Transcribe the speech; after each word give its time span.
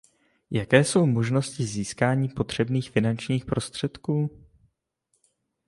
Jaké 0.51 0.83
jsou 0.83 1.05
možnosti 1.05 1.63
získání 1.63 2.29
potřebných 2.29 2.89
finančních 2.91 3.45
prostředků? 3.45 4.29